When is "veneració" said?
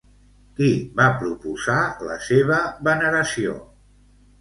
2.91-3.59